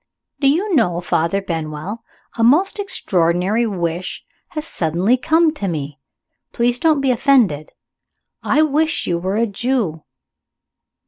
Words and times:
Do 0.39 0.47
you 0.49 0.73
know, 0.73 0.99
Father 0.99 1.43
Benwell, 1.43 2.03
a 2.35 2.43
most 2.43 2.79
extraordinary 2.79 3.67
wish 3.67 4.25
has 4.47 4.65
suddenly 4.65 5.15
come 5.15 5.53
to 5.53 5.67
me. 5.67 5.99
Please 6.53 6.79
don't 6.79 7.01
be 7.01 7.11
offended. 7.11 7.69
I 8.41 8.63
wish 8.63 9.05
you 9.05 9.19
were 9.19 9.35
a 9.37 9.45
Jew." 9.45 10.01